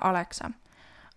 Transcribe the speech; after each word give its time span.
Aleksa. 0.00 0.50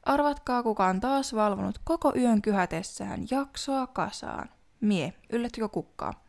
Arvatkaa, 0.03 0.63
kuka 0.63 0.85
on 0.85 0.99
taas 0.99 1.35
valvonut 1.35 1.79
koko 1.83 2.13
yön 2.15 2.41
kyhätessään 2.41 3.25
jaksoa 3.31 3.87
kasaan. 3.87 4.49
Mie, 4.81 5.13
yllättykö 5.29 5.69
kukkaa? 5.69 6.23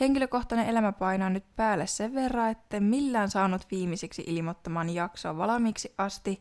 Henkilökohtainen 0.00 0.68
elämä 0.68 0.92
painaa 0.92 1.30
nyt 1.30 1.44
päälle 1.56 1.86
sen 1.86 2.14
verran, 2.14 2.50
että 2.50 2.80
millään 2.80 3.30
saanut 3.30 3.66
viimeisiksi 3.70 4.24
ilmoittamaan 4.26 4.90
jaksoa 4.90 5.36
valmiiksi 5.36 5.94
asti. 5.98 6.40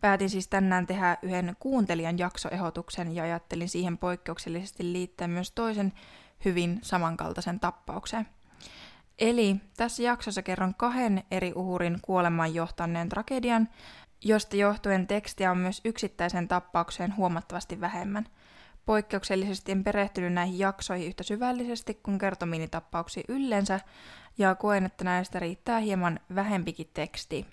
Päätin 0.00 0.30
siis 0.30 0.48
tänään 0.48 0.86
tehdä 0.86 1.16
yhden 1.22 1.56
kuuntelijan 1.60 2.18
jaksoehdotuksen 2.18 3.14
ja 3.14 3.22
ajattelin 3.22 3.68
siihen 3.68 3.98
poikkeuksellisesti 3.98 4.92
liittää 4.92 5.28
myös 5.28 5.50
toisen 5.50 5.92
hyvin 6.44 6.78
samankaltaisen 6.82 7.60
tappauksen. 7.60 8.26
Eli 9.18 9.56
tässä 9.76 10.02
jaksossa 10.02 10.42
kerron 10.42 10.74
kahden 10.74 11.22
eri 11.30 11.52
uhurin 11.52 11.98
kuolemaan 12.02 12.54
johtaneen 12.54 13.08
tragedian, 13.08 13.68
josta 14.24 14.56
johtuen 14.56 15.06
tekstiä 15.06 15.50
on 15.50 15.58
myös 15.58 15.80
yksittäisen 15.84 16.48
tappaukseen 16.48 17.16
huomattavasti 17.16 17.80
vähemmän. 17.80 18.26
Poikkeuksellisesti 18.86 19.72
en 19.72 19.84
perehtynyt 19.84 20.32
näihin 20.32 20.58
jaksoihin 20.58 21.06
yhtä 21.06 21.22
syvällisesti 21.22 21.94
kuin 21.94 22.18
kertomiini 22.18 22.68
tappauksiin 22.68 23.24
yleensä, 23.28 23.80
ja 24.38 24.54
koen, 24.54 24.86
että 24.86 25.04
näistä 25.04 25.38
riittää 25.38 25.78
hieman 25.78 26.20
vähempikin 26.34 26.90
teksti. 26.94 27.46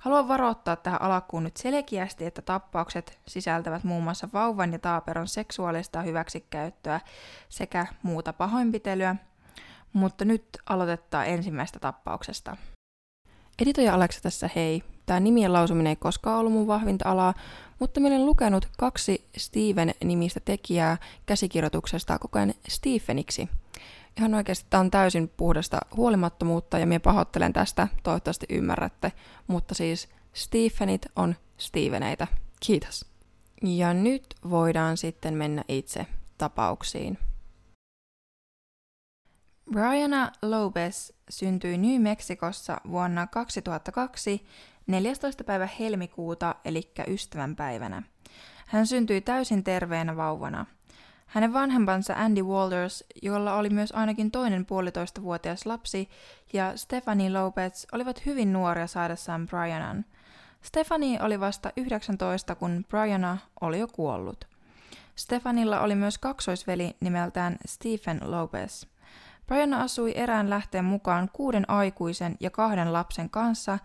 Haluan 0.00 0.28
varoittaa 0.28 0.76
tähän 0.76 1.02
alkuun 1.02 1.44
nyt 1.44 1.56
selkeästi, 1.56 2.26
että 2.26 2.42
tappaukset 2.42 3.18
sisältävät 3.26 3.84
muun 3.84 4.02
muassa 4.02 4.28
vauvan 4.32 4.72
ja 4.72 4.78
taaperon 4.78 5.28
seksuaalista 5.28 6.02
hyväksikäyttöä 6.02 7.00
sekä 7.48 7.86
muuta 8.02 8.32
pahoinpitelyä, 8.32 9.16
mutta 9.92 10.24
nyt 10.24 10.44
aloitetaan 10.68 11.26
ensimmäistä 11.26 11.78
tappauksesta. 11.78 12.56
Editoija 13.62 13.94
Aleksa 13.94 14.20
tässä 14.20 14.50
hei. 14.54 14.82
Tämä 15.06 15.20
nimien 15.20 15.52
lausuminen 15.52 15.90
ei 15.90 15.96
koskaan 15.96 16.38
ollut 16.38 16.52
mun 16.52 16.66
vahvinta 16.66 17.10
alaa, 17.10 17.34
mutta 17.78 18.00
minä 18.00 18.14
olen 18.14 18.26
lukenut 18.26 18.68
kaksi 18.78 19.28
Steven-nimistä 19.36 20.40
tekijää 20.40 20.96
käsikirjoituksesta 21.26 22.18
koko 22.18 22.38
ajan 22.38 22.54
Stepheniksi. 22.68 23.48
Ihan 24.18 24.34
oikeasti 24.34 24.66
tämä 24.70 24.80
on 24.80 24.90
täysin 24.90 25.28
puhdasta 25.36 25.78
huolimattomuutta 25.96 26.78
ja 26.78 26.86
minä 26.86 27.00
pahoittelen 27.00 27.52
tästä, 27.52 27.88
toivottavasti 28.02 28.46
ymmärrätte, 28.50 29.12
mutta 29.46 29.74
siis 29.74 30.08
Stephenit 30.32 31.06
on 31.16 31.36
Steveneitä. 31.58 32.26
Kiitos. 32.66 33.04
Ja 33.62 33.94
nyt 33.94 34.34
voidaan 34.50 34.96
sitten 34.96 35.34
mennä 35.34 35.64
itse 35.68 36.06
tapauksiin. 36.38 37.18
Brianna 39.72 40.32
Lopez 40.42 41.10
syntyi 41.30 41.78
New 41.78 42.02
Mexicossa 42.02 42.80
vuonna 42.90 43.26
2002 43.26 44.46
14. 44.86 45.44
päivä 45.44 45.68
helmikuuta, 45.78 46.54
eli 46.64 46.92
ystävänpäivänä. 47.08 48.02
Hän 48.66 48.86
syntyi 48.86 49.20
täysin 49.20 49.64
terveenä 49.64 50.16
vauvana. 50.16 50.66
Hänen 51.26 51.52
vanhempansa 51.52 52.14
Andy 52.14 52.42
Walters, 52.42 53.04
jolla 53.22 53.54
oli 53.54 53.70
myös 53.70 53.92
ainakin 53.92 54.30
toinen 54.30 54.66
puolitoista 54.66 55.22
vuotias 55.22 55.66
lapsi, 55.66 56.08
ja 56.52 56.76
Stephanie 56.76 57.30
Lopez 57.30 57.86
olivat 57.92 58.26
hyvin 58.26 58.52
nuoria 58.52 58.86
saadessaan 58.86 59.46
Brianan. 59.46 60.04
Stephanie 60.62 61.22
oli 61.22 61.40
vasta 61.40 61.72
19, 61.76 62.54
kun 62.54 62.84
Brianna 62.88 63.38
oli 63.60 63.78
jo 63.78 63.88
kuollut. 63.88 64.44
Stefanilla 65.16 65.80
oli 65.80 65.94
myös 65.94 66.18
kaksoisveli 66.18 66.96
nimeltään 67.00 67.56
Stephen 67.66 68.20
Lopez– 68.22 68.84
Brian 69.46 69.74
asui 69.74 70.12
erään 70.16 70.50
lähteen 70.50 70.84
mukaan 70.84 71.30
kuuden 71.32 71.70
aikuisen 71.70 72.36
ja 72.40 72.50
kahden 72.50 72.92
lapsen 72.92 73.30
kanssa, 73.30 73.78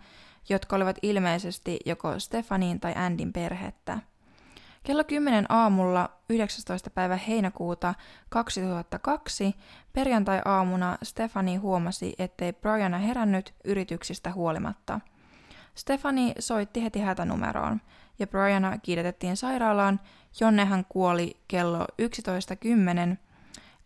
jotka 0.48 0.76
olivat 0.76 0.96
ilmeisesti 1.02 1.78
joko 1.86 2.18
Stefanin 2.18 2.80
tai 2.80 2.94
Andin 2.96 3.32
perhettä. 3.32 3.98
Kello 4.84 5.04
10 5.04 5.46
aamulla 5.48 6.10
19. 6.28 6.90
päivä 6.90 7.16
heinäkuuta 7.16 7.94
2002 8.28 9.54
perjantai-aamuna 9.92 10.98
Stefani 11.02 11.56
huomasi, 11.56 12.14
ettei 12.18 12.52
Brianna 12.52 12.98
herännyt 12.98 13.54
yrityksistä 13.64 14.32
huolimatta. 14.32 15.00
Stefani 15.74 16.34
soitti 16.38 16.82
heti 16.82 17.00
hätänumeroon 17.00 17.80
ja 18.18 18.26
Brianna 18.26 18.78
kiidetettiin 18.78 19.36
sairaalaan, 19.36 20.00
jonne 20.40 20.64
hän 20.64 20.84
kuoli 20.88 21.36
kello 21.48 21.86
11.10 23.10 23.16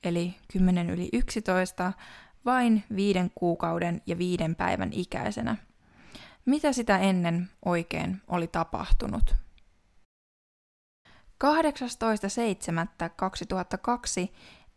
eli 0.05 0.35
10 0.53 0.91
yli 0.91 1.09
11, 1.13 1.93
vain 2.45 2.85
viiden 2.97 3.31
kuukauden 3.35 4.03
ja 4.07 4.19
viiden 4.19 4.55
päivän 4.55 4.93
ikäisenä. 4.93 5.57
Mitä 6.47 6.73
sitä 6.73 6.99
ennen 6.99 7.51
oikein 7.65 8.23
oli 8.29 8.47
tapahtunut? 8.47 9.35
18.7.2002, 11.45 11.49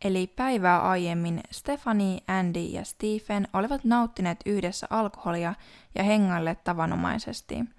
eli 0.04 0.26
päivää 0.26 0.82
aiemmin, 0.82 1.40
Stephanie, 1.50 2.20
Andy 2.28 2.60
ja 2.60 2.84
Stephen 2.84 3.48
olivat 3.52 3.84
nauttineet 3.84 4.40
yhdessä 4.46 4.86
alkoholia 4.90 5.54
ja 5.94 6.04
hengailleet 6.04 6.64
tavanomaisesti– 6.64 7.54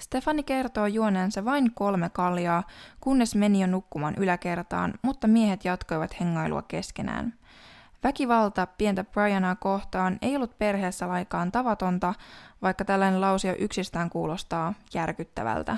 Stefani 0.00 0.42
kertoo 0.42 0.86
juoneensa 0.86 1.44
vain 1.44 1.74
kolme 1.74 2.10
kaljaa, 2.10 2.62
kunnes 3.00 3.34
meni 3.34 3.60
jo 3.60 3.66
nukkumaan 3.66 4.14
yläkertaan, 4.14 4.94
mutta 5.02 5.26
miehet 5.26 5.64
jatkoivat 5.64 6.20
hengailua 6.20 6.62
keskenään. 6.62 7.34
Väkivalta 8.04 8.66
pientä 8.66 9.04
Brianaa 9.04 9.56
kohtaan 9.56 10.18
ei 10.22 10.36
ollut 10.36 10.58
perheessä 10.58 11.08
laikaan 11.08 11.52
tavatonta, 11.52 12.14
vaikka 12.62 12.84
tällainen 12.84 13.20
lausio 13.20 13.54
yksistään 13.58 14.10
kuulostaa 14.10 14.74
järkyttävältä. 14.94 15.76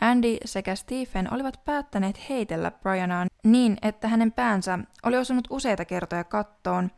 Andy 0.00 0.36
sekä 0.44 0.74
Stephen 0.74 1.32
olivat 1.32 1.64
päättäneet 1.64 2.28
heitellä 2.28 2.70
Brianaa 2.70 3.26
niin, 3.44 3.76
että 3.82 4.08
hänen 4.08 4.32
päänsä 4.32 4.78
oli 5.02 5.16
osunut 5.16 5.48
useita 5.50 5.84
kertoja 5.84 6.24
kattoon, 6.24 6.90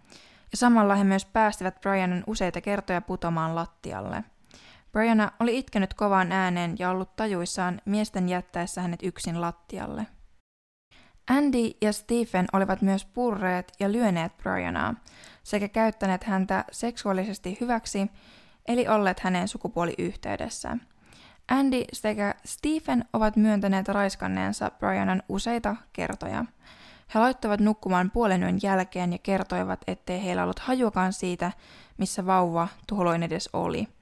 ja 0.52 0.56
samalla 0.56 0.94
he 0.94 1.04
myös 1.04 1.24
päästivät 1.24 1.80
Brianan 1.80 2.24
useita 2.26 2.60
kertoja 2.60 3.00
putomaan 3.00 3.54
lattialle. 3.54 4.24
Brianna 4.92 5.32
oli 5.40 5.58
itkenyt 5.58 5.94
kovaan 5.94 6.32
ääneen 6.32 6.76
ja 6.78 6.90
ollut 6.90 7.16
tajuissaan 7.16 7.80
miesten 7.84 8.28
jättäessä 8.28 8.80
hänet 8.82 9.00
yksin 9.02 9.40
lattialle. 9.40 10.06
Andy 11.32 11.70
ja 11.80 11.92
Stephen 11.92 12.46
olivat 12.52 12.82
myös 12.82 13.04
purreet 13.04 13.72
ja 13.80 13.92
lyöneet 13.92 14.36
Briannaa 14.36 14.94
sekä 15.42 15.68
käyttäneet 15.68 16.24
häntä 16.24 16.64
seksuaalisesti 16.72 17.56
hyväksi, 17.60 18.10
eli 18.68 18.88
olleet 18.88 19.20
hänen 19.20 19.48
sukupuoliyhteydessä. 19.48 20.76
Andy 21.48 21.84
sekä 21.92 22.34
Stephen 22.44 23.04
ovat 23.12 23.36
myöntäneet 23.36 23.88
raiskanneensa 23.88 24.70
Brianan 24.70 25.22
useita 25.28 25.76
kertoja. 25.92 26.44
He 27.14 27.18
laittoivat 27.18 27.60
nukkumaan 27.60 28.10
puolen 28.10 28.42
yön 28.42 28.58
jälkeen 28.62 29.12
ja 29.12 29.18
kertoivat, 29.18 29.80
ettei 29.86 30.24
heillä 30.24 30.42
ollut 30.42 30.58
hajuakaan 30.58 31.12
siitä, 31.12 31.52
missä 31.98 32.26
vauva 32.26 32.68
tuolloin 32.86 33.22
edes 33.22 33.50
oli– 33.52 33.88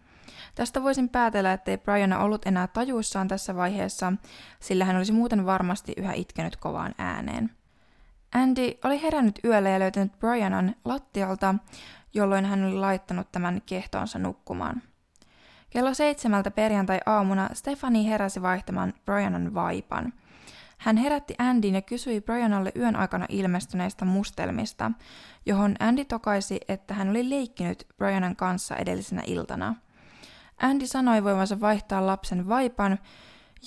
Tästä 0.54 0.82
voisin 0.82 1.08
päätellä, 1.08 1.52
ettei 1.52 1.78
Brianna 1.78 2.18
ollut 2.18 2.46
enää 2.46 2.66
tajuissaan 2.66 3.28
tässä 3.28 3.56
vaiheessa, 3.56 4.12
sillä 4.60 4.84
hän 4.84 4.96
olisi 4.96 5.12
muuten 5.12 5.46
varmasti 5.46 5.92
yhä 5.96 6.12
itkenyt 6.12 6.56
kovaan 6.56 6.94
ääneen. 6.98 7.50
Andy 8.34 8.70
oli 8.84 9.02
herännyt 9.02 9.38
yöllä 9.44 9.68
ja 9.68 9.78
löytänyt 9.78 10.18
Brianan 10.18 10.74
lattialta, 10.84 11.54
jolloin 12.14 12.44
hän 12.44 12.64
oli 12.64 12.74
laittanut 12.74 13.32
tämän 13.32 13.62
kehtoonsa 13.66 14.18
nukkumaan. 14.18 14.82
Kello 15.70 15.94
seitsemältä 15.94 16.50
perjantai-aamuna 16.50 17.48
Stefani 17.52 18.08
heräsi 18.08 18.42
vaihtamaan 18.42 18.94
Brianan 19.04 19.54
vaipan. 19.54 20.12
Hän 20.78 20.96
herätti 20.96 21.34
Andyn 21.38 21.74
ja 21.74 21.82
kysyi 21.82 22.20
Brianalle 22.20 22.72
yön 22.76 22.96
aikana 22.96 23.26
ilmestyneistä 23.28 24.04
mustelmista, 24.04 24.90
johon 25.46 25.76
Andy 25.80 26.04
tokaisi, 26.04 26.60
että 26.68 26.94
hän 26.94 27.08
oli 27.08 27.30
leikkinyt 27.30 27.86
Brianan 27.96 28.36
kanssa 28.36 28.76
edellisenä 28.76 29.22
iltana– 29.26 29.74
Andy 30.60 30.86
sanoi 30.86 31.24
voivansa 31.24 31.60
vaihtaa 31.60 32.06
lapsen 32.06 32.48
vaipan, 32.48 32.98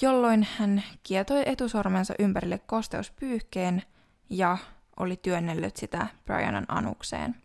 jolloin 0.01 0.47
hän 0.57 0.83
kietoi 1.03 1.43
etusormensa 1.45 2.13
ympärille 2.19 2.59
kosteuspyyhkeen 2.59 3.83
ja 4.29 4.57
oli 4.99 5.17
työnnellyt 5.17 5.77
sitä 5.77 6.07
Brianan 6.25 6.65
anukseen. 6.67 7.35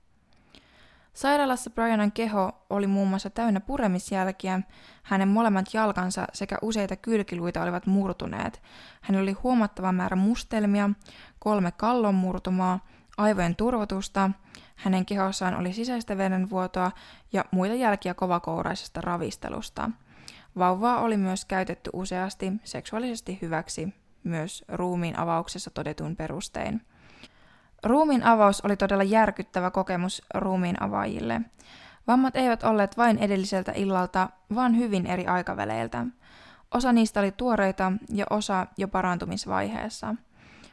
Sairaalassa 1.12 1.70
Brianan 1.70 2.12
keho 2.12 2.66
oli 2.70 2.86
muun 2.86 3.08
muassa 3.08 3.30
täynnä 3.30 3.60
puremisjälkiä, 3.60 4.60
hänen 5.02 5.28
molemmat 5.28 5.74
jalkansa 5.74 6.26
sekä 6.32 6.58
useita 6.62 6.96
kylkiluita 6.96 7.62
olivat 7.62 7.86
murtuneet. 7.86 8.62
Hän 9.00 9.20
oli 9.20 9.32
huomattava 9.32 9.92
määrä 9.92 10.16
mustelmia, 10.16 10.90
kolme 11.38 11.72
kallon 11.72 12.14
murtumaa, 12.14 12.86
aivojen 13.18 13.56
turvotusta, 13.56 14.30
hänen 14.76 15.06
kehossaan 15.06 15.54
oli 15.54 15.72
sisäistä 15.72 16.16
verenvuotoa 16.16 16.90
ja 17.32 17.44
muita 17.50 17.74
jälkiä 17.74 18.14
kovakouraisesta 18.14 19.00
ravistelusta. 19.00 19.90
Vauvaa 20.58 21.00
oli 21.00 21.16
myös 21.16 21.44
käytetty 21.44 21.90
useasti 21.92 22.52
seksuaalisesti 22.64 23.38
hyväksi, 23.42 23.94
myös 24.24 24.64
ruumiin 24.68 25.18
avauksessa 25.18 25.70
todetun 25.70 26.16
perustein. 26.16 26.80
Ruumiin 27.84 28.22
avaus 28.22 28.60
oli 28.60 28.76
todella 28.76 29.02
järkyttävä 29.02 29.70
kokemus 29.70 30.22
ruumiin 30.34 30.82
avaajille. 30.82 31.40
Vammat 32.06 32.36
eivät 32.36 32.62
olleet 32.62 32.96
vain 32.96 33.18
edelliseltä 33.18 33.72
illalta, 33.72 34.28
vaan 34.54 34.76
hyvin 34.76 35.06
eri 35.06 35.26
aikaväleiltä. 35.26 36.06
Osa 36.74 36.92
niistä 36.92 37.20
oli 37.20 37.32
tuoreita 37.32 37.92
ja 38.08 38.26
osa 38.30 38.66
jo 38.76 38.88
parantumisvaiheessa. 38.88 40.14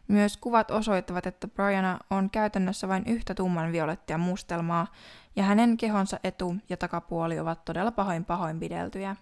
Myös 0.07 0.38
kuvat 0.38 0.72
osoittavat, 0.72 1.25
että 1.25 1.48
Brianna 1.48 2.00
on 2.10 2.30
käytännössä 2.30 2.88
vain 2.88 3.04
yhtä 3.07 3.34
tumman 3.34 3.72
violettia 3.72 4.18
mustelmaa, 4.18 4.88
ja 5.36 5.44
hänen 5.44 5.78
kehonsa 5.78 6.19
etu- 6.24 6.56
ja 6.69 6.78
takapuoli 6.78 7.40
ovat 7.40 7.66
todella 7.66 7.92
pahoin 7.92 8.25
pahoinpideltyjä. 8.25 9.16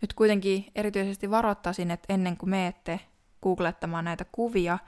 Nyt 0.00 0.14
kuitenkin 0.14 0.66
erityisesti 0.74 1.30
varoittaisin, 1.30 1.90
että 1.90 2.12
ennen 2.12 2.36
kuin 2.36 2.50
meette 2.50 3.00
googlettamaan 3.42 4.04
näitä 4.04 4.24
kuvia, 4.32 4.78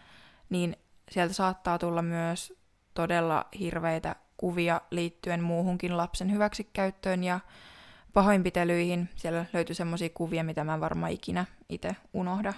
niin 0.50 0.76
sieltä 1.10 1.34
saattaa 1.34 1.78
tulla 1.78 2.02
myös 2.02 2.58
todella 2.94 3.46
hirveitä 3.60 4.16
kuvia 4.36 4.80
liittyen 4.90 5.42
muuhunkin 5.42 5.96
lapsen 5.96 6.32
hyväksikäyttöön 6.32 7.24
ja 7.24 7.40
pahoinpitelyihin. 8.12 9.08
Siellä 9.16 9.44
löytyy 9.52 9.74
semmoisia 9.74 10.08
kuvia, 10.14 10.44
mitä 10.44 10.64
mä 10.64 10.80
varmaan 10.80 11.12
ikinä 11.12 11.44
itse 11.68 11.96
unohda. 12.12 12.52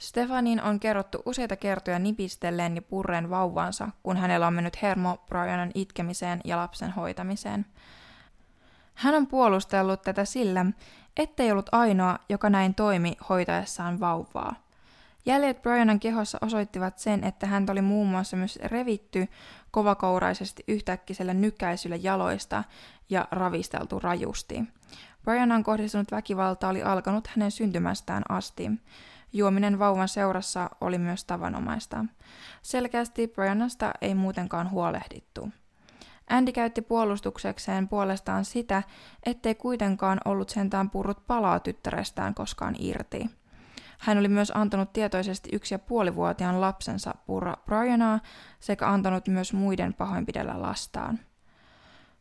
Stefanin 0.00 0.62
on 0.62 0.80
kerrottu 0.80 1.22
useita 1.26 1.56
kertoja 1.56 1.98
nipistelleen 1.98 2.76
ja 2.76 2.82
purreen 2.82 3.30
vauvansa, 3.30 3.88
kun 4.02 4.16
hänellä 4.16 4.46
on 4.46 4.54
mennyt 4.54 4.82
hermo 4.82 5.16
Brianan 5.26 5.70
itkemiseen 5.74 6.40
ja 6.44 6.56
lapsen 6.56 6.90
hoitamiseen. 6.90 7.66
Hän 8.94 9.14
on 9.14 9.26
puolustellut 9.26 10.02
tätä 10.02 10.24
sillä, 10.24 10.66
ettei 11.16 11.52
ollut 11.52 11.68
ainoa, 11.72 12.18
joka 12.28 12.50
näin 12.50 12.74
toimi 12.74 13.16
hoitaessaan 13.28 14.00
vauvaa. 14.00 14.54
Jäljet 15.26 15.62
Brianan 15.62 16.00
kehossa 16.00 16.38
osoittivat 16.40 16.98
sen, 16.98 17.24
että 17.24 17.46
häntä 17.46 17.72
oli 17.72 17.82
muun 17.82 18.08
muassa 18.08 18.36
myös 18.36 18.58
revitty 18.64 19.28
kovakouraisesti 19.70 20.64
yhtäkkisellä 20.68 21.34
nykäisyllä 21.34 21.96
jaloista 21.96 22.64
ja 23.10 23.28
ravisteltu 23.30 23.98
rajusti. 23.98 24.64
Brianan 25.24 25.64
kohdistunut 25.64 26.10
väkivalta 26.10 26.68
oli 26.68 26.82
alkanut 26.82 27.26
hänen 27.26 27.50
syntymästään 27.50 28.22
asti. 28.28 28.70
Juominen 29.32 29.78
vauvan 29.78 30.08
seurassa 30.08 30.70
oli 30.80 30.98
myös 30.98 31.24
tavanomaista. 31.24 32.04
Selkeästi 32.62 33.28
Brianasta 33.28 33.92
ei 34.00 34.14
muutenkaan 34.14 34.70
huolehdittu. 34.70 35.48
Andy 36.30 36.52
käytti 36.52 36.82
puolustuksekseen 36.82 37.88
puolestaan 37.88 38.44
sitä, 38.44 38.82
ettei 39.26 39.54
kuitenkaan 39.54 40.20
ollut 40.24 40.48
sentään 40.50 40.90
purrut 40.90 41.26
palaa 41.26 41.60
tyttärestään 41.60 42.34
koskaan 42.34 42.74
irti. 42.78 43.30
Hän 43.98 44.18
oli 44.18 44.28
myös 44.28 44.52
antanut 44.54 44.92
tietoisesti 44.92 45.50
yksi 45.52 45.74
ja 45.74 45.78
puolivuotiaan 45.78 46.60
lapsensa 46.60 47.14
purra 47.26 47.56
Brianaa 47.66 48.20
sekä 48.60 48.88
antanut 48.88 49.28
myös 49.28 49.52
muiden 49.52 49.94
pahoinpidellä 49.94 50.62
lastaan. 50.62 51.18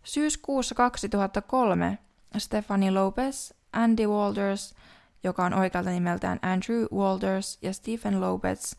Syyskuussa 0.03 0.75
2003 0.75 1.97
Stephanie 2.37 2.91
Lopez, 2.91 3.51
Andy 3.73 4.07
Walters, 4.07 4.75
joka 5.23 5.45
on 5.45 5.53
oikealta 5.53 5.89
nimeltään 5.89 6.39
Andrew 6.41 6.85
Walters 6.93 7.57
ja 7.61 7.73
Stephen 7.73 8.21
Lopez, 8.21 8.73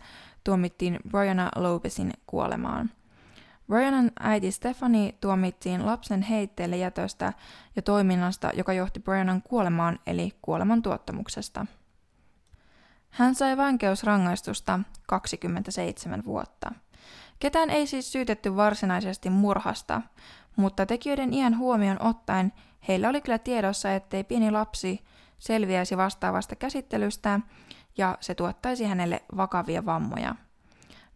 tuomittiin 0.44 0.98
Brianna 1.08 1.48
Lopezin 1.56 2.12
kuolemaan. 2.26 2.90
Brianan 3.66 4.10
äiti 4.20 4.52
Stephanie 4.52 5.14
tuomittiin 5.20 5.86
lapsen 5.86 6.22
heitteelle 6.22 6.76
jätöstä 6.76 7.32
ja 7.76 7.82
toiminnasta, 7.82 8.50
joka 8.54 8.72
johti 8.72 9.00
Brianan 9.00 9.42
kuolemaan 9.42 9.98
eli 10.06 10.32
kuoleman 10.42 10.82
tuottamuksesta. 10.82 11.66
Hän 13.10 13.34
sai 13.34 13.56
vankeusrangaistusta 13.56 14.80
27 15.06 16.24
vuotta. 16.24 16.72
Ketään 17.38 17.70
ei 17.70 17.86
siis 17.86 18.12
syytetty 18.12 18.56
varsinaisesti 18.56 19.30
murhasta, 19.30 20.02
mutta 20.56 20.86
tekijöiden 20.86 21.34
iän 21.34 21.58
huomioon 21.58 22.02
ottaen 22.02 22.52
heillä 22.88 23.08
oli 23.08 23.20
kyllä 23.20 23.38
tiedossa, 23.38 23.94
ettei 23.94 24.24
pieni 24.24 24.50
lapsi 24.50 25.04
selviäisi 25.40 25.96
vastaavasta 25.96 26.56
käsittelystä 26.56 27.40
ja 27.98 28.18
se 28.20 28.34
tuottaisi 28.34 28.84
hänelle 28.84 29.22
vakavia 29.36 29.86
vammoja. 29.86 30.34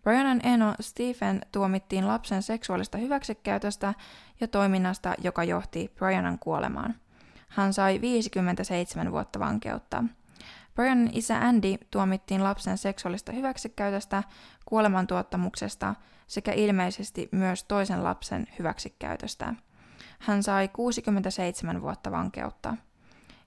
Brianan 0.03 0.41
eno 0.43 0.75
Stephen 0.81 1.41
tuomittiin 1.53 2.09
lapsen 2.09 2.43
seksuaalista 2.43 2.99
hyväksikäytöstä 2.99 3.94
ja 4.41 4.49
toiminnasta, 4.49 5.15
joka 5.19 5.44
johti 5.44 5.93
Brianan 5.94 6.38
kuolemaan. 6.38 6.94
Hän 7.49 7.73
sai 7.73 8.00
57 8.00 9.12
vuotta 9.12 9.38
vankeutta. 9.38 10.05
Brianin 10.75 11.11
isä 11.12 11.38
Andy 11.38 11.75
tuomittiin 11.91 12.44
lapsen 12.44 12.79
seksuaalista 12.79 13.32
hyväksikäytöstä, 13.32 14.23
kuolemantuottamuksesta 14.65 15.94
sekä 16.26 16.53
ilmeisesti 16.53 17.29
myös 17.32 17.65
toisen 17.65 18.05
lapsen 18.05 18.47
hyväksikäytöstä. 18.59 19.55
Hän 20.19 20.43
sai 20.43 20.69
67 20.69 21.82
vuotta 21.82 22.11
vankeutta. 22.11 22.76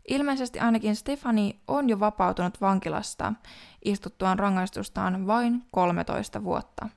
Ilmeisesti 0.07 0.59
ainakin 0.59 0.95
Stefani 0.95 1.59
on 1.67 1.89
jo 1.89 1.99
vapautunut 1.99 2.61
vankilasta 2.61 3.33
istuttuaan 3.85 4.39
rangaistustaan 4.39 5.27
vain 5.27 5.63
13 5.71 6.43
vuotta. 6.43 6.89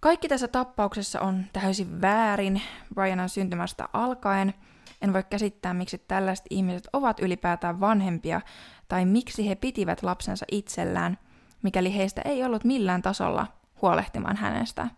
Kaikki 0.00 0.28
tässä 0.28 0.48
tappauksessa 0.48 1.20
on 1.20 1.44
täysin 1.52 2.00
väärin 2.00 2.62
Brianan 2.94 3.28
syntymästä 3.28 3.88
alkaen. 3.92 4.54
En 5.02 5.12
voi 5.12 5.24
käsittää, 5.30 5.74
miksi 5.74 5.98
tällaiset 5.98 6.46
ihmiset 6.50 6.88
ovat 6.92 7.20
ylipäätään 7.20 7.80
vanhempia 7.80 8.40
tai 8.88 9.04
miksi 9.04 9.48
he 9.48 9.54
pitivät 9.54 10.02
lapsensa 10.02 10.46
itsellään, 10.52 11.18
mikäli 11.62 11.96
heistä 11.96 12.22
ei 12.24 12.44
ollut 12.44 12.64
millään 12.64 13.02
tasolla 13.02 13.46
huolehtimaan 13.82 14.36
hänestä. 14.36 14.88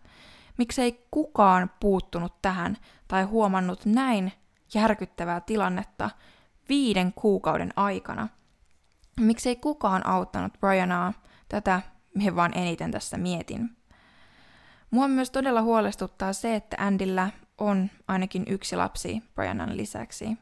Miksei 0.57 1.05
kukaan 1.11 1.71
puuttunut 1.79 2.41
tähän 2.41 2.77
tai 3.07 3.23
huomannut 3.23 3.85
näin 3.85 4.33
järkyttävää 4.73 5.41
tilannetta 5.41 6.09
viiden 6.69 7.13
kuukauden 7.13 7.73
aikana. 7.75 8.27
Miksei 9.19 9.55
kukaan 9.55 10.07
auttanut 10.07 10.53
Brianaa? 10.59 11.13
Tätä 11.49 11.81
me 12.15 12.35
vaan 12.35 12.57
eniten 12.57 12.91
tässä 12.91 13.17
mietin. 13.17 13.69
Mua 14.91 15.07
myös 15.07 15.31
todella 15.31 15.61
huolestuttaa 15.61 16.33
se, 16.33 16.55
että 16.55 16.77
Andillä 16.79 17.29
on 17.57 17.89
ainakin 18.07 18.43
yksi 18.47 18.75
lapsi 18.75 19.23
Brianan 19.35 19.77
lisäksi. 19.77 20.37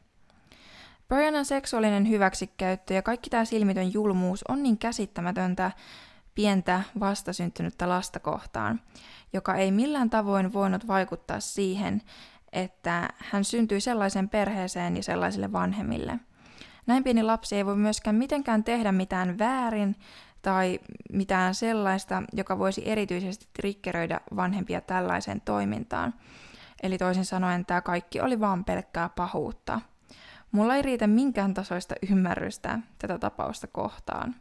Brianan 1.08 1.44
seksuaalinen 1.44 2.08
hyväksikäyttö 2.08 2.94
ja 2.94 3.02
kaikki 3.02 3.30
tämä 3.30 3.44
silmitön 3.44 3.92
julmuus 3.92 4.44
on 4.48 4.62
niin 4.62 4.78
käsittämätöntä 4.78 5.70
pientä 6.34 6.82
vastasyntynyttä 7.00 7.88
lasta 7.88 8.20
kohtaan, 8.20 8.80
joka 9.32 9.54
ei 9.54 9.70
millään 9.70 10.10
tavoin 10.10 10.52
voinut 10.52 10.86
vaikuttaa 10.86 11.40
siihen, 11.40 12.02
että 12.52 13.08
hän 13.18 13.44
syntyi 13.44 13.80
sellaiseen 13.80 14.28
perheeseen 14.28 14.96
ja 14.96 15.02
sellaisille 15.02 15.52
vanhemmille. 15.52 16.18
Näin 16.86 17.04
pieni 17.04 17.22
lapsi 17.22 17.56
ei 17.56 17.66
voi 17.66 17.76
myöskään 17.76 18.16
mitenkään 18.16 18.64
tehdä 18.64 18.92
mitään 18.92 19.38
väärin 19.38 19.96
tai 20.42 20.80
mitään 21.12 21.54
sellaista, 21.54 22.22
joka 22.32 22.58
voisi 22.58 22.82
erityisesti 22.84 23.48
triggeröidä 23.52 24.20
vanhempia 24.36 24.80
tällaiseen 24.80 25.40
toimintaan. 25.40 26.14
Eli 26.82 26.98
toisin 26.98 27.24
sanoen 27.24 27.66
tämä 27.66 27.80
kaikki 27.80 28.20
oli 28.20 28.40
vaan 28.40 28.64
pelkkää 28.64 29.08
pahuutta. 29.08 29.80
Mulla 30.52 30.76
ei 30.76 30.82
riitä 30.82 31.06
minkään 31.06 31.54
tasoista 31.54 31.94
ymmärrystä 32.10 32.78
tätä 32.98 33.18
tapausta 33.18 33.66
kohtaan. 33.66 34.34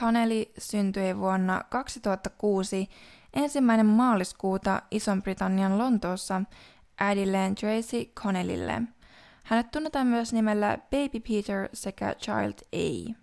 Connelly 0.00 0.44
syntyi 0.58 1.16
vuonna 1.18 1.64
2006 1.68 2.88
ensimmäinen 3.34 3.86
maaliskuuta 3.86 4.82
Ison-Britannian 4.90 5.78
Lontoossa 5.78 6.42
äidilleen 6.98 7.54
Tracy 7.54 8.04
Connellille. 8.04 8.82
Hänet 9.42 9.70
tunnetaan 9.70 10.06
myös 10.06 10.32
nimellä 10.32 10.78
Baby 10.78 11.20
Peter 11.20 11.68
sekä 11.72 12.14
Child 12.14 12.54
A. 12.74 13.14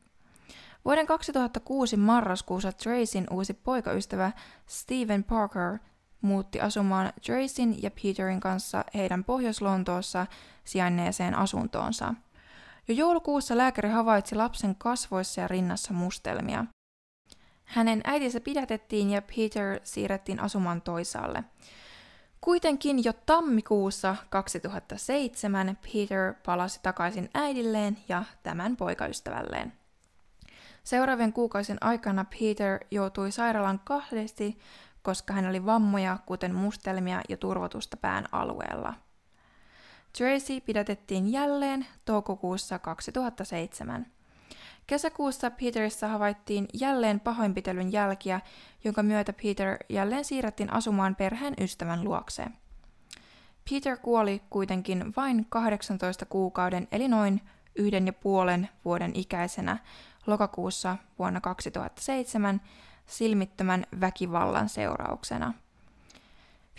Vuoden 0.85 1.05
2006 1.05 1.97
marraskuussa 1.97 2.71
Tracyn 2.71 3.27
uusi 3.31 3.53
poikaystävä 3.53 4.31
Stephen 4.67 5.23
Parker 5.23 5.77
muutti 6.21 6.61
asumaan 6.61 7.13
Tracyn 7.25 7.83
ja 7.83 7.91
Peterin 7.91 8.39
kanssa 8.39 8.85
heidän 8.93 9.23
Pohjois-Lontoossa 9.23 10.27
sijainneeseen 10.65 11.35
asuntoonsa– 11.35 12.13
jo 12.87 12.95
joulukuussa 12.95 13.57
lääkäri 13.57 13.89
havaitsi 13.89 14.35
lapsen 14.35 14.75
kasvoissa 14.75 15.41
ja 15.41 15.47
rinnassa 15.47 15.93
mustelmia. 15.93 16.65
Hänen 17.63 18.01
äitinsä 18.03 18.39
pidätettiin 18.39 19.09
ja 19.09 19.21
Peter 19.21 19.79
siirrettiin 19.83 20.39
asumaan 20.39 20.81
toisaalle. 20.81 21.43
Kuitenkin 22.41 23.03
jo 23.03 23.13
tammikuussa 23.13 24.15
2007 24.29 25.77
Peter 25.93 26.33
palasi 26.45 26.79
takaisin 26.83 27.29
äidilleen 27.33 27.97
ja 28.09 28.23
tämän 28.43 28.77
poikaystävälleen. 28.77 29.73
Seuraavien 30.83 31.33
kuukausien 31.33 31.77
aikana 31.81 32.25
Peter 32.39 32.79
joutui 32.91 33.31
sairaalan 33.31 33.79
kahdesti, 33.83 34.59
koska 35.01 35.33
hän 35.33 35.49
oli 35.49 35.65
vammoja, 35.65 36.17
kuten 36.25 36.55
mustelmia 36.55 37.21
ja 37.29 37.37
turvotusta 37.37 37.97
pään 37.97 38.25
alueella. 38.31 38.93
Tracy 40.17 40.61
pidätettiin 40.61 41.31
jälleen 41.31 41.85
toukokuussa 42.05 42.79
2007. 42.79 44.05
Kesäkuussa 44.87 45.51
Peterissa 45.51 46.07
havaittiin 46.07 46.67
jälleen 46.73 47.19
pahoinpitelyn 47.19 47.91
jälkiä, 47.91 48.41
jonka 48.83 49.03
myötä 49.03 49.33
Peter 49.43 49.77
jälleen 49.89 50.25
siirrettiin 50.25 50.73
asumaan 50.73 51.15
perheen 51.15 51.53
ystävän 51.61 52.03
luokse. 52.03 52.45
Peter 53.69 53.97
kuoli 53.97 54.41
kuitenkin 54.49 55.13
vain 55.15 55.45
18 55.49 56.25
kuukauden 56.25 56.87
eli 56.91 57.07
noin 57.07 57.41
yhden 57.75 58.05
ja 58.05 58.13
puolen 58.13 58.69
vuoden 58.85 59.11
ikäisenä 59.15 59.77
lokakuussa 60.27 60.97
vuonna 61.19 61.41
2007 61.41 62.61
silmittömän 63.05 63.85
väkivallan 64.01 64.69
seurauksena. 64.69 65.53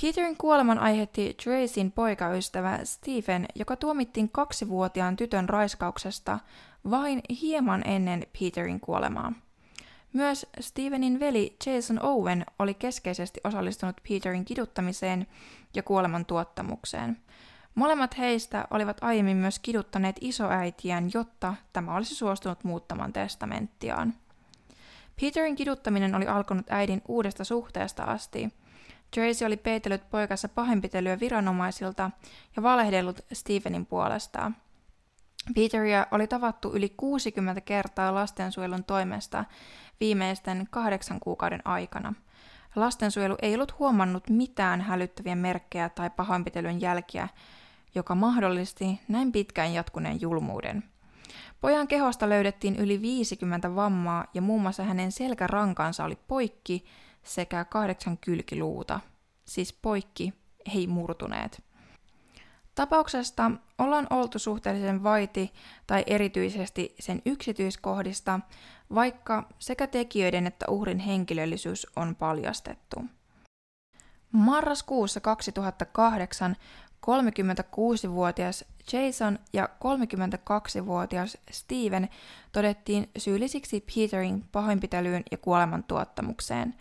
Peterin 0.02 0.36
kuoleman 0.36 0.78
aiheutti 0.78 1.36
Tracyn 1.44 1.92
poikaystävä 1.92 2.78
Stephen, 2.84 3.46
joka 3.54 3.76
tuomittiin 3.76 4.28
kaksivuotiaan 4.28 5.16
tytön 5.16 5.48
raiskauksesta 5.48 6.38
vain 6.90 7.20
hieman 7.40 7.82
ennen 7.86 8.26
Peterin 8.40 8.80
kuolemaa. 8.80 9.32
Myös 10.12 10.46
Stevenin 10.60 11.20
veli 11.20 11.56
Jason 11.66 12.02
Owen 12.02 12.46
oli 12.58 12.74
keskeisesti 12.74 13.40
osallistunut 13.44 13.96
Peterin 14.08 14.44
kiduttamiseen 14.44 15.26
ja 15.74 15.82
kuoleman 15.82 16.26
tuottamukseen. 16.26 17.16
Molemmat 17.74 18.18
heistä 18.18 18.66
olivat 18.70 18.96
aiemmin 19.00 19.36
myös 19.36 19.58
kiduttaneet 19.58 20.16
isoäitiään, 20.20 21.10
jotta 21.14 21.54
tämä 21.72 21.96
olisi 21.96 22.14
suostunut 22.14 22.64
muuttamaan 22.64 23.12
testamenttiaan. 23.12 24.14
Peterin 25.20 25.56
kiduttaminen 25.56 26.14
oli 26.14 26.26
alkanut 26.26 26.66
äidin 26.70 27.02
uudesta 27.08 27.44
suhteesta 27.44 28.02
asti. 28.02 28.52
Tracy 29.14 29.44
oli 29.44 29.56
peitellyt 29.56 30.10
poikansa 30.10 30.48
pahoinpitelyä 30.48 31.20
viranomaisilta 31.20 32.10
ja 32.56 32.62
valehdellut 32.62 33.20
Stephenin 33.32 33.86
puolestaan. 33.86 34.56
Peteria 35.54 36.06
oli 36.10 36.26
tavattu 36.26 36.72
yli 36.72 36.88
60 36.96 37.60
kertaa 37.60 38.14
lastensuojelun 38.14 38.84
toimesta 38.84 39.44
viimeisten 40.00 40.68
kahdeksan 40.70 41.20
kuukauden 41.20 41.62
aikana. 41.64 42.14
Lastensuojelu 42.76 43.36
ei 43.42 43.54
ollut 43.54 43.78
huomannut 43.78 44.30
mitään 44.30 44.80
hälyttäviä 44.80 45.36
merkkejä 45.36 45.88
tai 45.88 46.10
pahoinpitelyn 46.10 46.80
jälkiä, 46.80 47.28
joka 47.94 48.14
mahdollisti 48.14 49.00
näin 49.08 49.32
pitkään 49.32 49.74
jatkuneen 49.74 50.20
julmuuden. 50.20 50.84
Pojan 51.60 51.88
kehosta 51.88 52.28
löydettiin 52.28 52.76
yli 52.76 53.02
50 53.02 53.74
vammaa 53.74 54.24
ja 54.34 54.42
muun 54.42 54.62
muassa 54.62 54.82
hänen 54.82 55.12
selkärankansa 55.12 56.04
oli 56.04 56.18
poikki 56.28 56.84
sekä 57.24 57.64
kahdeksan 57.64 58.18
kylkiluuta. 58.18 59.00
Siis 59.44 59.72
poikki, 59.72 60.32
ei 60.76 60.86
murtuneet. 60.86 61.62
Tapauksesta 62.74 63.50
ollaan 63.78 64.06
oltu 64.10 64.38
suhteellisen 64.38 65.02
vaiti 65.02 65.52
tai 65.86 66.04
erityisesti 66.06 66.94
sen 67.00 67.22
yksityiskohdista, 67.26 68.40
vaikka 68.94 69.48
sekä 69.58 69.86
tekijöiden 69.86 70.46
että 70.46 70.66
uhrin 70.68 70.98
henkilöllisyys 70.98 71.86
on 71.96 72.14
paljastettu. 72.14 73.04
Marraskuussa 74.32 75.20
2008 75.20 76.56
36-vuotias 77.04 78.64
Jason 78.92 79.38
ja 79.52 79.68
32-vuotias 79.84 81.38
Steven 81.50 82.08
todettiin 82.52 83.10
syyllisiksi 83.18 83.84
Peterin 83.94 84.44
pahoinpitelyyn 84.52 85.22
ja 85.30 85.38
kuolemantuottamukseen. 85.38 86.74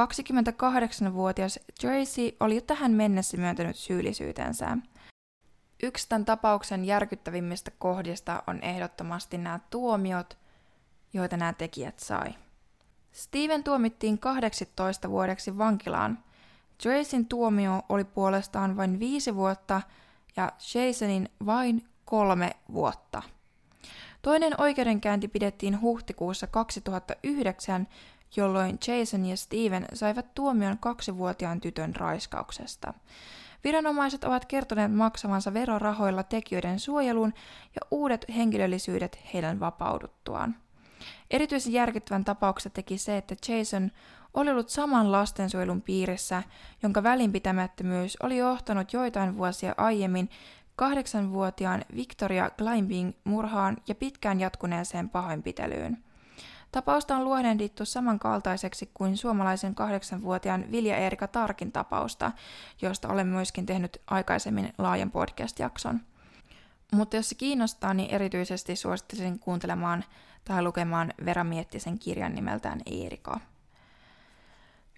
28-vuotias 0.00 1.60
Tracy 1.80 2.36
oli 2.40 2.54
jo 2.54 2.60
tähän 2.60 2.92
mennessä 2.92 3.36
myöntänyt 3.36 3.76
syyllisyytensä. 3.76 4.78
Yksi 5.82 6.08
tämän 6.08 6.24
tapauksen 6.24 6.84
järkyttävimmistä 6.84 7.70
kohdista 7.78 8.42
on 8.46 8.62
ehdottomasti 8.62 9.38
nämä 9.38 9.60
tuomiot, 9.70 10.38
joita 11.12 11.36
nämä 11.36 11.52
tekijät 11.52 11.98
sai. 11.98 12.34
Steven 13.12 13.64
tuomittiin 13.64 14.18
18 14.18 15.10
vuodeksi 15.10 15.58
vankilaan. 15.58 16.18
Tracyn 16.82 17.26
tuomio 17.26 17.82
oli 17.88 18.04
puolestaan 18.04 18.76
vain 18.76 18.98
viisi 18.98 19.34
vuotta 19.34 19.82
ja 20.36 20.52
Jasonin 20.74 21.28
vain 21.46 21.88
kolme 22.04 22.50
vuotta. 22.72 23.22
Toinen 24.22 24.60
oikeudenkäynti 24.60 25.28
pidettiin 25.28 25.80
huhtikuussa 25.80 26.46
2009, 26.46 27.88
jolloin 28.36 28.78
Jason 28.86 29.26
ja 29.26 29.36
Steven 29.36 29.86
saivat 29.94 30.34
tuomion 30.34 30.78
kaksivuotiaan 30.78 31.60
tytön 31.60 31.96
raiskauksesta. 31.96 32.94
Viranomaiset 33.64 34.24
ovat 34.24 34.44
kertoneet 34.44 34.94
maksavansa 34.94 35.54
verorahoilla 35.54 36.22
tekijöiden 36.22 36.80
suojeluun 36.80 37.34
ja 37.74 37.80
uudet 37.90 38.24
henkilöllisyydet 38.36 39.18
heidän 39.34 39.60
vapauduttuaan. 39.60 40.56
Erityisen 41.30 41.72
järkyttävän 41.72 42.24
tapauksen 42.24 42.72
teki 42.72 42.98
se, 42.98 43.16
että 43.16 43.34
Jason 43.48 43.90
oli 44.34 44.50
ollut 44.50 44.68
saman 44.68 45.12
lastensuojelun 45.12 45.82
piirissä, 45.82 46.42
jonka 46.82 47.02
välinpitämättömyys 47.02 48.16
oli 48.22 48.36
johtanut 48.36 48.92
joitain 48.92 49.38
vuosia 49.38 49.74
aiemmin 49.76 50.30
kahdeksanvuotiaan 50.76 51.84
Victoria 51.96 52.50
Gleimbing 52.50 53.12
murhaan 53.24 53.76
ja 53.88 53.94
pitkään 53.94 54.40
jatkuneeseen 54.40 55.08
pahoinpitelyyn. 55.08 56.04
Tapausta 56.72 57.16
on 57.16 57.24
luonnehdittu 57.24 57.84
samankaltaiseksi 57.84 58.90
kuin 58.94 59.16
suomalaisen 59.16 59.74
kahdeksanvuotiaan 59.74 60.64
Vilja 60.72 60.96
Erika 60.96 61.28
Tarkin 61.28 61.72
tapausta, 61.72 62.32
josta 62.82 63.08
olen 63.08 63.26
myöskin 63.26 63.66
tehnyt 63.66 64.00
aikaisemmin 64.06 64.72
laajan 64.78 65.10
podcast-jakson. 65.10 66.00
Mutta 66.92 67.16
jos 67.16 67.28
se 67.28 67.34
kiinnostaa, 67.34 67.94
niin 67.94 68.10
erityisesti 68.10 68.76
suosittelisin 68.76 69.38
kuuntelemaan 69.38 70.04
tai 70.44 70.62
lukemaan 70.62 71.12
Vera 71.24 71.44
Miettisen 71.44 71.98
kirjan 71.98 72.34
nimeltään 72.34 72.80
Eerika. 72.86 73.40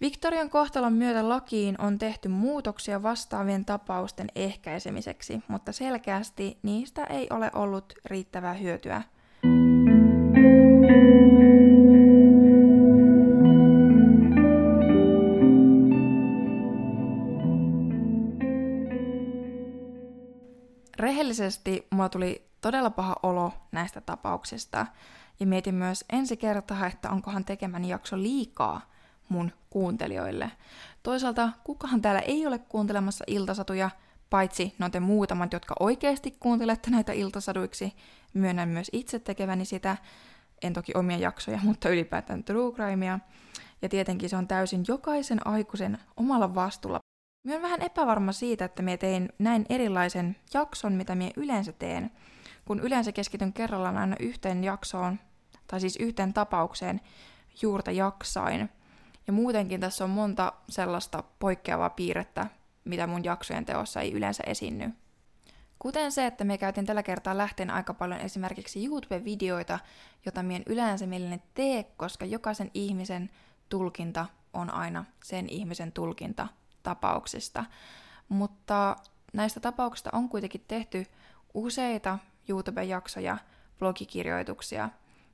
Victorian 0.01 0.51
kohtalon 0.51 0.93
myötä 0.93 1.29
lakiin 1.29 1.81
on 1.81 1.99
tehty 1.99 2.29
muutoksia 2.29 3.03
vastaavien 3.03 3.65
tapausten 3.65 4.29
ehkäisemiseksi, 4.35 5.43
mutta 5.49 5.73
selkeästi 5.73 6.59
niistä 6.63 7.05
ei 7.05 7.27
ole 7.31 7.51
ollut 7.55 7.93
riittävää 8.05 8.55
hyötyä 8.55 9.03
Rehellisesti 21.35 21.87
mulla 21.91 22.09
tuli 22.09 22.49
todella 22.61 22.91
paha 22.91 23.17
olo 23.23 23.53
näistä 23.73 24.01
tapauksista 24.01 24.87
ja 25.41 25.47
mietin 25.47 25.75
myös 25.75 26.05
ensi 26.13 26.37
kertaa, 26.37 26.87
että 26.87 27.11
onkohan 27.11 27.45
tekemäni 27.45 27.89
jakso 27.89 28.19
liikaa 28.19 28.81
mun 29.29 29.53
kuuntelijoille. 29.71 30.51
Toisaalta 31.03 31.51
kukaan 31.65 32.03
täällä 32.03 32.21
ei 32.21 32.47
ole 32.47 32.59
kuuntelemassa 32.59 33.25
iltasatuja, 33.27 33.91
paitsi 34.31 34.75
no 34.79 34.89
te 34.89 35.01
muutamat, 35.01 35.53
jotka 35.53 35.75
oikeasti 35.81 36.37
kuuntelette 36.41 36.91
näitä 36.91 37.13
iltasaduiksi. 37.13 37.93
Myönnän 38.35 38.69
myös 38.69 38.91
itse 38.93 39.19
tekeväni 39.19 39.65
sitä, 39.65 39.97
en 40.63 40.73
toki 40.73 40.93
omia 40.95 41.19
jaksoja, 41.19 41.61
mutta 41.63 41.89
ylipäätään 41.89 42.45
true 42.45 42.73
crimea. 42.73 43.19
Ja 43.83 43.89
tietenkin 43.89 44.29
se 44.29 44.37
on 44.37 44.49
täysin 44.49 44.85
jokaisen 44.89 45.47
aikuisen 45.47 45.99
omalla 46.17 46.55
vastuulla 46.55 46.99
Mä 47.45 47.63
vähän 47.63 47.83
epävarma 47.83 48.33
siitä, 48.33 48.65
että 48.65 48.83
mä 48.83 48.97
tein 48.97 49.29
näin 49.39 49.67
erilaisen 49.69 50.37
jakson, 50.55 50.93
mitä 50.93 51.15
mä 51.15 51.25
yleensä 51.37 51.73
teen, 51.73 52.11
kun 52.65 52.81
yleensä 52.81 53.13
keskityn 53.13 53.53
kerrallaan 53.53 53.99
aina 53.99 54.17
yhteen 54.21 54.65
jaksoon, 54.65 55.19
tai 55.67 55.81
siis 55.81 55.97
yhteen 55.97 56.33
tapaukseen 56.33 57.01
juurta 57.63 57.91
jaksain. 57.91 58.69
Ja 59.27 59.33
muutenkin 59.33 59.81
tässä 59.81 60.05
on 60.05 60.11
monta 60.11 60.53
sellaista 60.69 61.25
poikkeavaa 61.39 61.91
piirrettä, 61.91 62.47
mitä 62.85 63.07
mun 63.07 63.25
jaksojen 63.25 63.65
teossa 63.65 64.01
ei 64.01 64.13
yleensä 64.13 64.43
esiinny. 64.47 64.91
Kuten 65.79 66.13
se, 66.13 66.27
että 66.27 66.45
me 66.45 66.59
käytin 66.59 66.87
tällä 66.87 67.03
kertaa 67.03 67.39
lähteen 67.39 67.71
aika 67.71 67.95
paljon 67.95 68.21
esimerkiksi 68.21 68.87
YouTube-videoita, 68.87 69.79
jota 70.27 70.43
mien 70.43 70.63
yleensä 70.67 71.07
mielelläni 71.07 71.43
tee, 71.55 71.83
koska 71.97 72.25
jokaisen 72.25 72.71
ihmisen 72.75 73.31
tulkinta 73.69 74.27
on 74.53 74.71
aina 74.71 75.05
sen 75.25 75.49
ihmisen 75.49 75.93
tulkinta 75.93 76.49
tapauksista. 76.85 77.65
Mutta 78.29 78.97
näistä 79.33 79.61
tapauksista 79.61 80.11
on 80.13 80.29
kuitenkin 80.29 80.65
tehty 80.69 81.07
useita 81.55 82.19
YouTube-jaksoja, 82.49 83.39
blogikirjoituksia, 83.79 84.89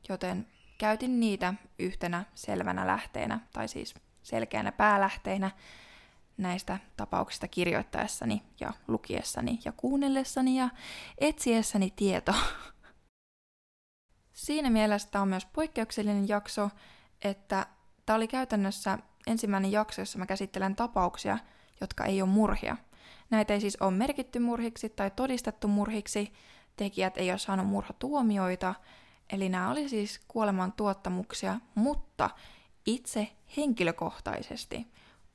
joten 0.09 0.47
käytin 0.79 1.21
niitä 1.21 1.55
yhtenä 1.79 2.25
selvänä 2.35 2.87
lähteenä, 2.87 3.41
tai 3.53 3.69
siis 3.69 3.95
selkeänä 4.23 4.73
päälähteenä 4.73 5.51
näistä 6.37 6.79
tapauksista 6.97 7.49
kirjoittaessani 7.49 8.43
ja 8.61 8.73
lukiessani 8.89 9.59
ja 9.65 9.73
kuunnellessani 9.73 10.59
ja 10.59 10.69
etsiessäni 11.19 11.93
tieto. 11.97 12.35
Siinä 14.33 14.71
mielessä 14.71 15.21
on 15.21 15.29
myös 15.29 15.47
poikkeuksellinen 15.47 16.29
jakso, 16.29 16.71
että 17.25 17.67
tämä 18.07 18.17
oli 18.17 18.29
käytännössä 18.29 18.99
ensimmäinen 19.27 19.73
jakso, 19.73 20.03
jossa 20.03 20.19
mä 20.19 20.27
käsittelen 20.27 20.77
tapauksia, 20.77 21.39
jotka 21.81 22.05
ei 22.05 22.23
ole 22.23 22.31
murhia. 22.31 22.77
Näitä 23.31 23.55
ei 23.55 23.61
siis 23.61 23.77
ole 23.81 23.91
merkitty 23.91 24.39
murhiksi 24.39 24.89
tai 24.89 25.11
todistettu 25.17 25.69
murhiksi, 25.69 26.33
tekijät 26.77 27.17
ei 27.17 27.31
ole 27.31 27.39
saanut 27.39 27.67
murhatuomioita, 27.67 28.75
Eli 29.33 29.49
nämä 29.49 29.71
oli 29.71 29.89
siis 29.89 30.21
kuoleman 30.29 30.73
tuottamuksia, 30.73 31.61
mutta 31.75 32.31
itse 32.87 33.29
henkilökohtaisesti 33.57 34.87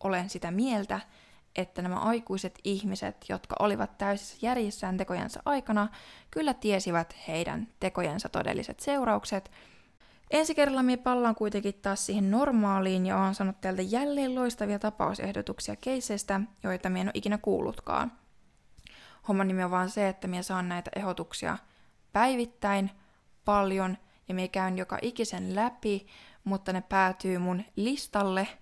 olen 0.03 0.29
sitä 0.29 0.51
mieltä, 0.51 1.01
että 1.55 1.81
nämä 1.81 1.99
aikuiset 1.99 2.59
ihmiset, 2.63 3.25
jotka 3.29 3.55
olivat 3.59 3.97
täysissä 3.97 4.37
järjissään 4.41 4.97
tekojensa 4.97 5.41
aikana, 5.45 5.87
kyllä 6.31 6.53
tiesivät 6.53 7.15
heidän 7.27 7.67
tekojensa 7.79 8.29
todelliset 8.29 8.79
seuraukset. 8.79 9.51
Ensi 10.31 10.55
kerralla 10.55 10.83
me 10.83 10.97
pallaan 10.97 11.35
kuitenkin 11.35 11.73
taas 11.73 12.05
siihen 12.05 12.31
normaaliin 12.31 13.05
ja 13.05 13.17
olen 13.17 13.35
saanut 13.35 13.61
teiltä 13.61 13.81
jälleen 13.81 14.35
loistavia 14.35 14.79
tapausehdotuksia 14.79 15.75
keiseistä, 15.75 16.41
joita 16.63 16.89
minä 16.89 17.01
en 17.01 17.07
ole 17.07 17.11
ikinä 17.13 17.37
kuullutkaan. 17.37 18.11
Homman 19.27 19.47
nimi 19.47 19.63
on 19.63 19.71
vaan 19.71 19.89
se, 19.89 20.07
että 20.07 20.27
minä 20.27 20.41
saan 20.41 20.69
näitä 20.69 20.91
ehdotuksia 20.95 21.57
päivittäin 22.13 22.91
paljon 23.45 23.97
ja 24.27 24.35
minä 24.35 24.47
käyn 24.47 24.77
joka 24.77 24.97
ikisen 25.01 25.55
läpi, 25.55 26.07
mutta 26.43 26.73
ne 26.73 26.81
päätyy 26.81 27.37
mun 27.37 27.63
listalle– 27.75 28.47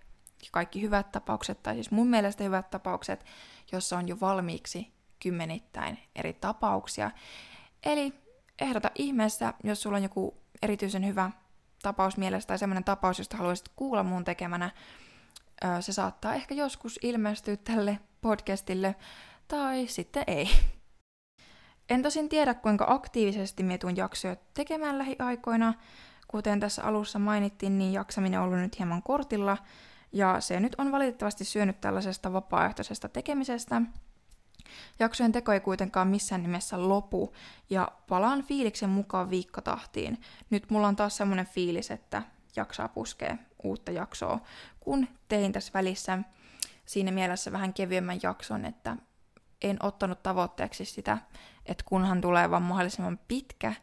kaikki 0.51 0.81
hyvät 0.81 1.11
tapaukset, 1.11 1.63
tai 1.63 1.73
siis 1.73 1.91
mun 1.91 2.07
mielestä 2.07 2.43
hyvät 2.43 2.69
tapaukset, 2.69 3.25
jossa 3.71 3.97
on 3.97 4.07
jo 4.07 4.19
valmiiksi 4.21 4.93
kymmenittäin 5.19 5.99
eri 6.15 6.33
tapauksia. 6.33 7.11
Eli 7.83 8.13
ehdota 8.61 8.91
ihmeessä, 8.95 9.53
jos 9.63 9.81
sulla 9.81 9.97
on 9.97 10.03
joku 10.03 10.37
erityisen 10.61 11.05
hyvä 11.05 11.31
tapaus 11.83 12.17
mielessä 12.17 12.47
tai 12.47 12.59
semmoinen 12.59 12.83
tapaus, 12.83 13.17
josta 13.17 13.37
haluaisit 13.37 13.69
kuulla 13.75 14.03
mun 14.03 14.23
tekemänä, 14.23 14.71
se 15.79 15.93
saattaa 15.93 16.33
ehkä 16.33 16.55
joskus 16.55 16.99
ilmestyä 17.01 17.57
tälle 17.57 17.99
podcastille, 18.21 18.95
tai 19.47 19.87
sitten 19.87 20.23
ei. 20.27 20.49
En 21.89 22.01
tosin 22.01 22.29
tiedä, 22.29 22.53
kuinka 22.53 22.85
aktiivisesti 22.89 23.63
mietun 23.63 23.97
jaksoja 23.97 24.35
tekemään 24.53 24.97
lähiaikoina. 24.97 25.73
Kuten 26.27 26.59
tässä 26.59 26.83
alussa 26.83 27.19
mainittiin, 27.19 27.77
niin 27.77 27.93
jaksaminen 27.93 28.39
on 28.39 28.45
ollut 28.45 28.59
nyt 28.59 28.79
hieman 28.79 29.03
kortilla, 29.03 29.57
ja 30.11 30.41
se 30.41 30.59
nyt 30.59 30.75
on 30.77 30.91
valitettavasti 30.91 31.45
syönyt 31.45 31.81
tällaisesta 31.81 32.33
vapaaehtoisesta 32.33 33.09
tekemisestä. 33.09 33.81
Jaksojen 34.99 35.31
teko 35.31 35.51
ei 35.51 35.59
kuitenkaan 35.59 36.07
missään 36.07 36.41
nimessä 36.41 36.89
lopu, 36.89 37.33
ja 37.69 37.91
palaan 38.09 38.43
fiiliksen 38.43 38.89
mukaan 38.89 39.29
viikkotahtiin. 39.29 40.21
Nyt 40.49 40.69
mulla 40.69 40.87
on 40.87 40.95
taas 40.95 41.17
semmonen 41.17 41.45
fiilis, 41.45 41.91
että 41.91 42.23
jaksaa 42.55 42.87
puskea 42.87 43.37
uutta 43.63 43.91
jaksoa, 43.91 44.39
kun 44.79 45.07
tein 45.27 45.51
tässä 45.51 45.71
välissä 45.73 46.19
siinä 46.85 47.11
mielessä 47.11 47.51
vähän 47.51 47.73
kevyemmän 47.73 48.19
jakson, 48.23 48.65
että 48.65 48.97
en 49.61 49.77
ottanut 49.83 50.23
tavoitteeksi 50.23 50.85
sitä, 50.85 51.17
että 51.65 51.83
kunhan 51.87 52.21
tulee 52.21 52.49
vaan 52.51 52.63
mahdollisimman 52.63 53.19
pitkä. 53.27 53.73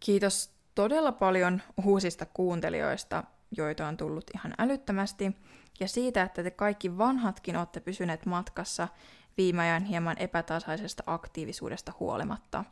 Kiitos 0.00 0.50
todella 0.74 1.12
paljon 1.12 1.62
uusista 1.84 2.26
kuuntelijoista 2.26 3.24
joita 3.50 3.86
on 3.86 3.96
tullut 3.96 4.30
ihan 4.34 4.54
älyttömästi, 4.58 5.36
ja 5.80 5.88
siitä, 5.88 6.22
että 6.22 6.42
te 6.42 6.50
kaikki 6.50 6.98
vanhatkin 6.98 7.56
olette 7.56 7.80
pysyneet 7.80 8.26
matkassa 8.26 8.88
viime 9.36 9.62
ajan 9.62 9.84
hieman 9.84 10.18
epätasaisesta 10.18 11.02
aktiivisuudesta 11.06 11.92
huolimatta. 12.00 12.64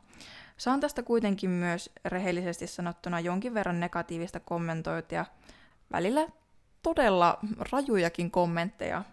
Saan 0.57 0.79
tästä 0.79 1.03
kuitenkin 1.03 1.49
myös 1.49 1.89
rehellisesti 2.05 2.67
sanottuna 2.67 3.19
jonkin 3.19 3.53
verran 3.53 3.79
negatiivista 3.79 4.39
kommentointia, 4.39 5.25
välillä 5.91 6.27
todella 6.81 7.39
rajujakin 7.71 8.31
kommentteja 8.31 9.03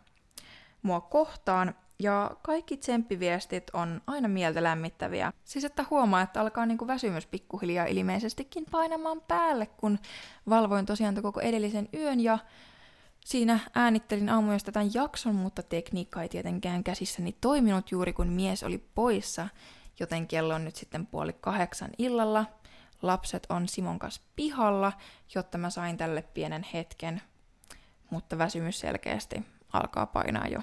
mua 0.83 1.01
kohtaan, 1.01 1.75
ja 1.99 2.31
kaikki 2.43 2.77
tsemppiviestit 2.77 3.71
on 3.73 4.01
aina 4.07 4.29
mieltä 4.29 4.62
lämmittäviä. 4.62 5.33
Siis 5.45 5.65
että 5.65 5.85
huomaa, 5.91 6.23
että 6.23 6.41
alkaa 6.41 6.67
niinku 6.67 6.87
väsymys 6.87 7.27
pikkuhiljaa 7.27 7.87
ilmeisestikin 7.87 8.65
painamaan 8.71 9.21
päälle, 9.21 9.67
kun 9.67 9.99
valvoin 10.49 10.87
tosiaan 10.87 11.23
koko 11.23 11.41
edellisen 11.41 11.88
yön 11.95 12.21
ja 12.21 12.38
siinä 13.25 13.59
äänittelin 13.75 14.29
aamuista 14.29 14.73
tämän 14.73 14.95
jakson, 14.95 15.35
mutta 15.35 15.63
tekniikka 15.63 16.23
ei 16.23 16.29
tietenkään 16.29 16.85
käsissäni 16.85 17.37
toiminut 17.41 17.91
juuri 17.91 18.13
kun 18.13 18.29
mies 18.29 18.63
oli 18.63 18.79
poissa, 18.95 19.49
joten 20.01 20.29
kello 20.29 20.55
on 20.55 20.65
nyt 20.65 20.77
sitten 20.77 21.07
puoli 21.07 21.33
kahdeksan 21.33 21.91
illalla. 21.99 22.47
Lapset 23.03 23.47
on 23.49 23.69
Simon 23.69 23.99
kanssa 23.99 24.23
pihalla, 24.37 24.93
jotta 25.35 25.59
mä 25.59 25.71
sain 25.71 25.97
tälle 25.97 26.23
pienen 26.23 26.67
hetken, 26.73 27.23
mutta 28.11 28.39
väsymys 28.39 28.81
selkeästi 28.81 29.43
alkaa 29.73 30.07
painaa 30.07 30.49
jo 30.49 30.61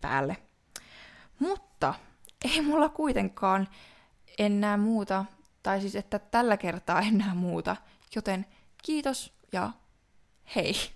päälle. 0.00 0.36
Mutta 1.38 1.94
ei 2.44 2.62
mulla 2.62 2.88
kuitenkaan 2.88 3.68
enää 4.38 4.76
muuta, 4.76 5.24
tai 5.62 5.80
siis 5.80 5.96
että 5.96 6.18
tällä 6.18 6.56
kertaa 6.56 7.00
enää 7.00 7.34
muuta, 7.34 7.76
joten 8.16 8.46
kiitos 8.82 9.32
ja 9.52 9.70
hei! 10.56 10.93